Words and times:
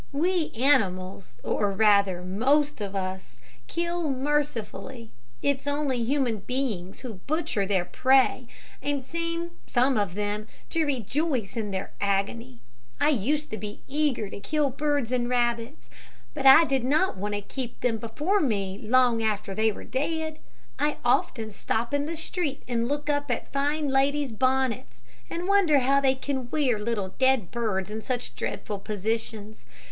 We 0.11 0.49
animals, 0.55 1.39
or 1.43 1.71
rather 1.73 2.21
the 2.21 2.25
most 2.25 2.81
of 2.81 2.95
us, 2.95 3.37
kill 3.67 4.09
mercifully. 4.09 5.11
It 5.43 5.59
is 5.59 5.67
only 5.67 6.01
human 6.03 6.37
beings 6.39 7.01
who 7.01 7.19
butcher 7.27 7.67
their 7.67 7.85
prey, 7.85 8.47
and 8.81 9.05
seem, 9.05 9.51
some 9.67 9.97
of 9.99 10.15
them, 10.15 10.47
to 10.71 10.85
rejoice 10.85 11.55
in 11.55 11.69
their 11.69 11.91
agony. 12.01 12.61
I 12.99 13.09
used 13.09 13.51
to 13.51 13.57
be 13.57 13.83
eager 13.87 14.27
to 14.31 14.39
kill 14.39 14.71
birds 14.71 15.11
and 15.11 15.29
rabbits, 15.29 15.87
but 16.33 16.47
I 16.47 16.63
did 16.65 16.83
not 16.83 17.15
want 17.15 17.35
to 17.35 17.41
keep 17.41 17.81
them 17.81 17.99
before 17.99 18.39
me 18.39 18.79
long 18.81 19.21
after 19.21 19.53
they 19.53 19.71
were 19.71 19.83
dead. 19.83 20.39
I 20.79 20.97
often 21.05 21.51
stop 21.51 21.93
in 21.93 22.07
the 22.07 22.15
street 22.17 22.63
and 22.67 22.87
look 22.87 23.07
up 23.07 23.29
at 23.29 23.53
fine 23.53 23.87
ladies' 23.89 24.31
bonnets, 24.31 25.03
and 25.29 25.47
wonder 25.47 25.77
how 25.81 26.01
they 26.01 26.15
can 26.15 26.49
wear 26.49 26.79
little 26.79 27.09
dead 27.19 27.51
birds 27.51 27.91
in 27.91 28.01
such 28.01 28.33
dreadful 28.35 28.79
positions. 28.79 29.63